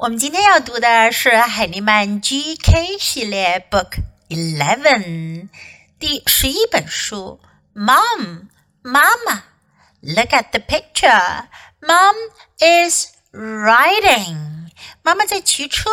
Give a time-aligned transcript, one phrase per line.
[0.00, 3.96] 我们今天要读的是海尼曼 GK 系列 Book
[4.28, 5.48] Eleven
[5.98, 7.40] 第十一本书。
[7.74, 8.48] Mom，
[8.82, 9.44] 妈妈，
[10.02, 11.46] Look at the picture.
[11.80, 12.14] Mom
[12.58, 14.68] is riding.
[15.02, 15.90] 妈妈在骑车。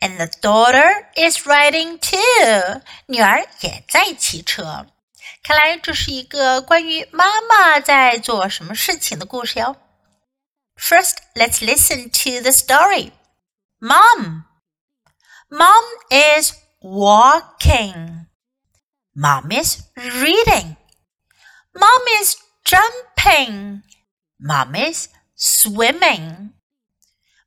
[0.00, 2.82] And the daughter is riding too.
[3.06, 4.86] 女儿也在骑车。
[5.42, 9.74] 看来这是一个关于妈妈在做什么事情的故事哟。
[10.75, 13.11] First, let's listen to the story.
[13.81, 14.45] Mom.
[15.51, 18.27] Mom is walking.
[19.15, 20.77] Mom is reading.
[21.75, 23.83] Mom is jumping.
[24.39, 26.53] Mom is swimming.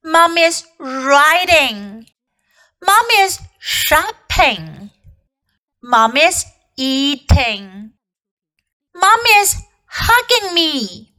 [0.04, 2.06] Mom is riding.
[2.80, 4.90] Mom is shopping.
[5.82, 6.44] Mom is
[6.76, 7.92] eating.
[8.94, 9.56] Mom is
[9.86, 11.15] hugging me.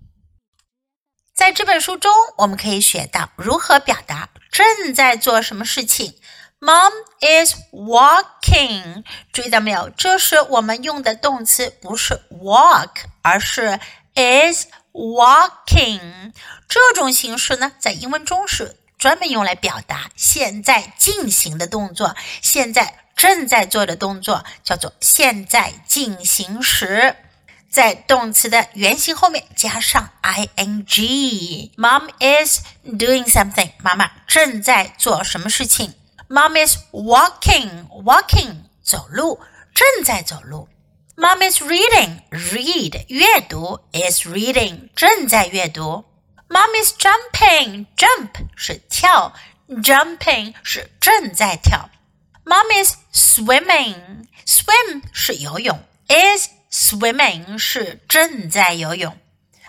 [1.38, 6.16] 在这本书中，我们可以学到如何表达正在做什么事情。
[6.60, 6.92] Mom
[7.22, 9.92] is walking，注意到没有？
[9.92, 12.90] 这是我们用的动词，不是 walk，
[13.22, 13.80] 而是
[14.16, 16.34] is walking。
[16.68, 27.16] 这种形式呢，在英文中是专门用来表达现在进行的动作，现在正在做的动作叫做现在进行时。
[27.71, 33.71] 在动词的原形后面加上 i n g。Mom is doing something。
[33.83, 35.95] 妈妈正在做什么事情？
[36.29, 39.41] Mom is walking walking 走路，
[39.75, 40.69] 正在走路。
[41.17, 46.05] Mom is reading read 阅读 is reading 正在阅读。
[46.49, 49.33] Mom is jumping jump 是跳，
[49.69, 51.89] jumping 是正在跳。
[52.45, 56.49] Mom is swimming swim 是游泳，is
[56.87, 59.19] Swimming 是正在游泳。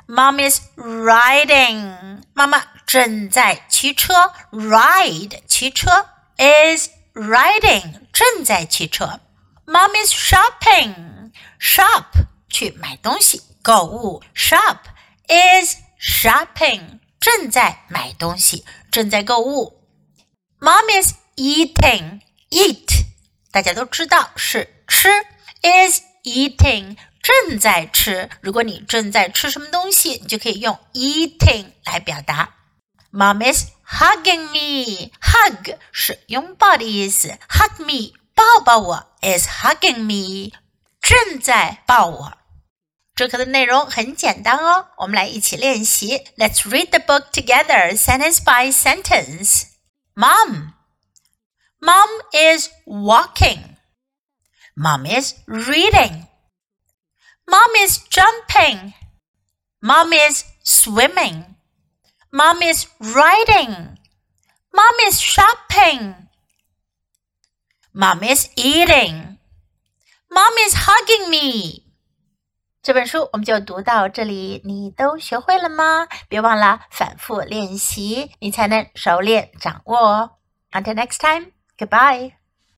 [0.08, 4.34] Mom is riding，妈妈正在骑车。
[4.52, 9.22] Ride 骑车 is riding 正在骑车。
[9.66, 12.06] Mom is shopping，shop
[12.50, 14.22] 去买东西购物。
[14.36, 14.80] Shop
[15.28, 19.81] is shopping 正在买东西，正在购物。
[20.59, 23.06] Mom is eating，eat
[23.52, 25.09] 大家都知道是吃。
[25.62, 28.30] Is eating 正在吃。
[28.41, 32.56] 如果你正在吃什么东西，你就可以用 eating 来表达。
[33.12, 35.12] Mom is hugging me.
[35.22, 37.38] Hug 是拥抱的意思。
[37.50, 40.52] Hug me 抱抱我 is hugging me
[41.00, 42.34] 正在抱我。
[43.16, 46.25] 这课的内容很简单哦，我们来一起练习。
[46.36, 49.66] Let's read the book together, sentence by sentence.
[50.16, 50.74] Mom.
[51.80, 53.66] Mom is walking.
[54.78, 56.28] Mom is reading.
[57.46, 58.94] Mom is jumping.
[59.81, 61.56] Mom is swimming.
[62.31, 63.97] Mom is riding.
[64.74, 66.16] Mom is shopping.
[67.94, 69.38] Mom is eating.
[70.31, 71.84] Mom is hugging me.
[72.81, 76.08] 这本书我们就读到这里，你都学会了吗？
[76.28, 80.31] 别忘了反复练习，你才能熟练掌握哦。
[80.72, 82.34] Until next time, goodbye.